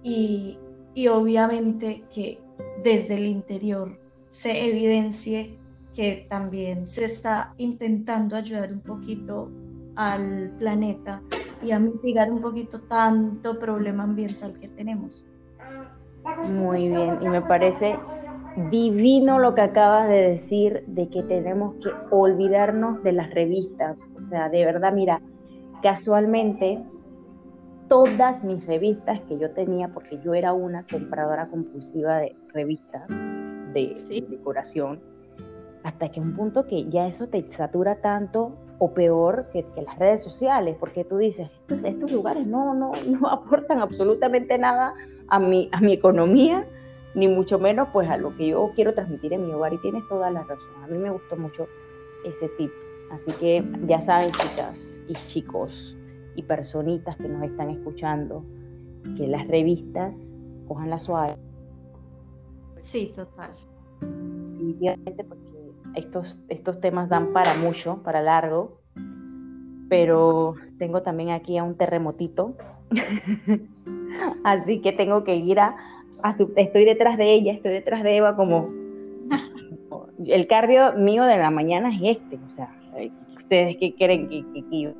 y, 0.02 0.58
y 0.94 1.06
obviamente 1.06 2.02
que 2.12 2.40
desde 2.82 3.14
el 3.14 3.26
interior 3.28 3.96
se 4.26 4.68
evidencie 4.68 5.56
que 5.94 6.26
también 6.28 6.88
se 6.88 7.04
está 7.04 7.54
intentando 7.56 8.34
ayudar 8.34 8.72
un 8.72 8.80
poquito 8.80 9.52
al 9.94 10.50
planeta 10.58 11.22
y 11.62 11.70
a 11.70 11.78
mitigar 11.78 12.28
un 12.32 12.40
poquito 12.40 12.80
tanto 12.88 13.56
problema 13.60 14.02
ambiental 14.02 14.58
que 14.58 14.66
tenemos. 14.66 15.28
Muy 16.42 16.88
bien, 16.88 17.18
y 17.22 17.28
me 17.28 17.40
parece 17.42 17.96
divino 18.70 19.38
lo 19.38 19.54
que 19.54 19.62
acabas 19.62 20.08
de 20.08 20.30
decir 20.30 20.84
de 20.86 21.08
que 21.08 21.22
tenemos 21.22 21.74
que 21.76 21.90
olvidarnos 22.10 23.02
de 23.02 23.12
las 23.12 23.32
revistas. 23.34 23.98
O 24.16 24.22
sea, 24.22 24.48
de 24.48 24.64
verdad, 24.64 24.92
mira, 24.94 25.20
casualmente 25.82 26.82
todas 27.88 28.42
mis 28.44 28.64
revistas 28.66 29.20
que 29.28 29.38
yo 29.38 29.50
tenía, 29.50 29.88
porque 29.88 30.18
yo 30.24 30.34
era 30.34 30.52
una 30.52 30.86
compradora 30.90 31.48
compulsiva 31.48 32.18
de 32.18 32.36
revistas 32.52 33.08
de, 33.08 34.24
decoración, 34.30 35.00
hasta 35.82 36.08
que 36.10 36.20
un 36.20 36.34
punto 36.34 36.66
que 36.66 36.88
ya 36.88 37.08
eso 37.08 37.26
te 37.26 37.42
satura 37.50 37.96
tanto 37.96 38.56
o 38.78 38.94
peor 38.94 39.48
que, 39.52 39.66
las 39.84 39.98
redes 39.98 40.22
sociales, 40.22 40.76
porque 40.80 41.04
tú 41.04 41.18
dices, 41.18 41.50
estos, 41.60 41.84
estos 41.84 42.10
lugares 42.10 42.46
no, 42.46 42.72
no, 42.72 42.92
no 43.06 43.28
aportan 43.28 43.80
absolutamente 43.80 44.56
nada 44.58 44.94
a 45.28 45.38
mi, 45.38 45.68
a 45.72 45.80
mi 45.80 45.92
economía, 45.92 46.66
ni 47.14 47.28
mucho 47.28 47.58
menos 47.58 47.88
pues 47.92 48.08
a 48.10 48.16
lo 48.16 48.36
que 48.36 48.48
yo 48.48 48.72
quiero 48.74 48.94
transmitir 48.94 49.32
en 49.32 49.46
mi 49.46 49.52
hogar 49.52 49.72
y 49.72 49.78
tienes 49.78 50.06
toda 50.08 50.30
la 50.30 50.42
razón. 50.42 50.82
A 50.82 50.86
mí 50.86 50.98
me 50.98 51.10
gustó 51.10 51.36
mucho 51.36 51.68
ese 52.24 52.48
tip. 52.50 52.70
Así 53.10 53.32
que 53.38 53.64
ya 53.86 54.00
saben, 54.00 54.32
chicas 54.32 54.78
y 55.08 55.14
chicos 55.28 55.96
y 56.34 56.42
personitas 56.42 57.16
que 57.16 57.28
nos 57.28 57.42
están 57.42 57.70
escuchando, 57.70 58.44
que 59.16 59.28
las 59.28 59.46
revistas 59.46 60.12
cojan 60.66 60.90
la 60.90 60.98
suave. 60.98 61.34
Sí, 62.80 63.12
total. 63.14 63.50
Definitivamente 64.00 65.24
porque 65.24 65.72
estos, 65.94 66.36
estos 66.48 66.80
temas 66.80 67.08
dan 67.08 67.32
para 67.32 67.54
mucho, 67.54 68.02
para 68.02 68.20
largo, 68.20 68.80
pero 69.88 70.54
tengo 70.78 71.02
también 71.02 71.30
aquí 71.30 71.56
a 71.56 71.62
un 71.62 71.76
terremotito, 71.76 72.56
así 74.44 74.80
que 74.80 74.92
tengo 74.92 75.24
que 75.24 75.36
ir 75.36 75.60
a, 75.60 75.76
estoy 76.56 76.84
detrás 76.84 77.18
de 77.18 77.32
ella, 77.32 77.52
estoy 77.52 77.72
detrás 77.72 78.02
de 78.02 78.16
Eva 78.16 78.36
como 78.36 78.70
el 80.26 80.46
cardio 80.46 80.92
mío 80.94 81.24
de 81.24 81.36
la 81.36 81.50
mañana 81.50 81.90
es 81.94 82.16
este, 82.16 82.36
o 82.36 82.50
sea, 82.50 82.74
ustedes 83.36 83.76
qué 83.78 83.94
quieren 83.94 84.28
que, 84.28 84.44
que, 84.52 84.80
yo 84.80 84.92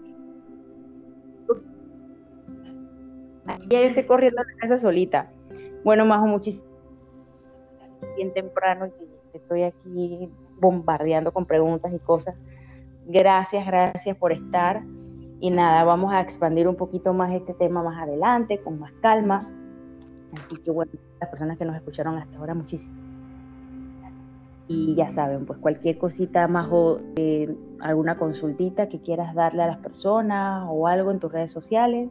ya 3.46 3.80
yo 3.80 3.86
estoy 3.86 4.04
corriendo 4.04 4.40
a 4.40 4.44
la 4.44 4.58
casa 4.58 4.78
solita. 4.78 5.30
Bueno, 5.84 6.04
Majo, 6.04 6.26
muchísimo 6.26 6.64
bien 8.16 8.32
temprano 8.32 8.86
y 8.86 9.36
estoy 9.36 9.62
aquí 9.62 10.30
bombardeando 10.58 11.32
con 11.32 11.46
preguntas 11.46 11.92
y 11.92 11.98
cosas. 11.98 12.34
Gracias, 13.06 13.66
gracias 13.66 14.16
por 14.16 14.32
estar. 14.32 14.82
Y 15.40 15.50
nada, 15.50 15.84
vamos 15.84 16.12
a 16.12 16.20
expandir 16.20 16.68
un 16.68 16.76
poquito 16.76 17.12
más 17.12 17.32
este 17.32 17.54
tema 17.54 17.82
más 17.82 18.00
adelante, 18.02 18.60
con 18.62 18.78
más 18.78 18.92
calma. 19.02 19.48
Así 20.34 20.56
que 20.56 20.70
bueno, 20.70 20.92
las 21.20 21.30
personas 21.30 21.58
que 21.58 21.64
nos 21.64 21.76
escucharon 21.76 22.18
hasta 22.18 22.36
ahora, 22.36 22.54
muchísimas 22.54 23.04
y 24.66 24.94
ya 24.94 25.08
saben, 25.08 25.44
pues 25.44 25.58
cualquier 25.58 25.98
cosita 25.98 26.48
más 26.48 26.68
o 26.70 27.00
eh, 27.16 27.54
alguna 27.80 28.16
consultita 28.16 28.88
que 28.88 29.00
quieras 29.00 29.34
darle 29.34 29.62
a 29.62 29.66
las 29.66 29.78
personas 29.78 30.66
o 30.70 30.86
algo 30.86 31.10
en 31.10 31.20
tus 31.20 31.30
redes 31.30 31.52
sociales. 31.52 32.08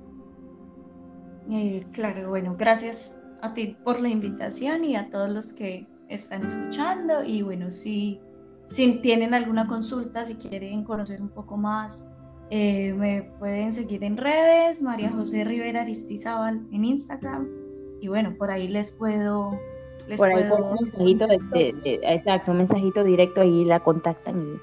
Eh, 1.50 1.86
claro, 1.92 2.30
bueno, 2.30 2.56
gracias 2.58 3.24
a 3.42 3.54
ti 3.54 3.76
por 3.84 4.00
la 4.00 4.10
invitación 4.10 4.86
y 4.86 4.96
a 4.96 5.10
todos 5.10 5.30
los 5.32 5.52
que 5.52 5.88
están 6.10 6.44
escuchando. 6.44 7.24
Y 7.24 7.42
bueno, 7.42 7.72
si, 7.72 8.22
si 8.66 9.02
tienen 9.02 9.34
alguna 9.34 9.68
consulta, 9.68 10.24
si 10.24 10.36
quieren 10.36 10.84
conocer 10.84 11.22
un 11.22 11.30
poco 11.30 11.58
más, 11.58 12.14
eh, 12.52 12.94
me 12.94 13.24
pueden 13.40 13.74
seguir 13.74 14.04
en 14.04 14.16
redes, 14.16 14.82
María 14.84 15.10
José 15.10 15.44
Rivera 15.44 15.82
Aristizábal 15.82 16.68
en 16.72 16.86
Instagram. 16.86 17.63
Y 18.04 18.10
bueno, 18.10 18.36
por 18.38 18.52
ahí 18.52 18.68
les 18.68 18.92
puedo 18.92 19.52
por 20.18 20.28
ahí 20.28 20.44
un 20.52 21.16
mensajito, 21.16 21.26
exacto, 21.86 22.52
un 22.52 22.58
mensajito 22.58 23.02
directo 23.02 23.40
ahí 23.40 23.64
la 23.64 23.80
contactan 23.80 24.60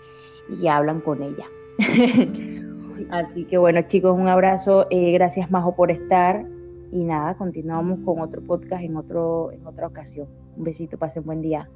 y, 0.61 0.69
hablan 0.69 1.01
con 1.01 1.23
ella. 1.23 1.47
Así 3.11 3.47
que 3.47 3.57
bueno, 3.57 3.81
chicos, 3.89 4.15
un 4.15 4.29
abrazo. 4.29 4.87
Eh, 4.91 5.13
gracias, 5.13 5.51
Majo, 5.51 5.75
por 5.75 5.91
estar. 5.91 6.45
Y 6.93 7.03
nada, 7.03 7.35
continuamos 7.39 8.01
con 8.05 8.21
otro 8.21 8.43
podcast 8.43 8.83
en, 8.83 8.99
otro, 8.99 9.53
en 9.53 9.67
otra 9.67 9.87
ocasión. 9.87 10.29
Un 10.59 10.65
besito, 10.65 10.99
pasen 10.99 11.25
buen 11.25 11.41
día. 11.41 11.67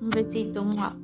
Un 0.00 0.10
besito, 0.10 0.64
Majo. 0.64 0.96